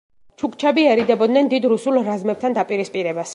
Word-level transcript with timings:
ჩუქჩები 0.43 0.85
ერიდებოდნენ 0.93 1.51
დიდ 1.53 1.69
რუსულ 1.75 2.01
რაზმებთან 2.09 2.59
დაპირისპირებას. 2.61 3.29